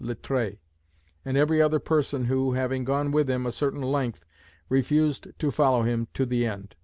Littré, 0.03 0.57
and 1.23 1.37
every 1.37 1.61
other 1.61 1.77
person 1.77 2.25
who, 2.25 2.53
having 2.53 2.83
gone 2.85 3.11
with 3.11 3.29
him 3.29 3.45
a 3.45 3.51
certain 3.51 3.83
length, 3.83 4.25
refused 4.67 5.27
to 5.37 5.51
follow 5.51 5.83
him 5.83 6.07
to 6.15 6.25
the 6.25 6.43
end. 6.43 6.75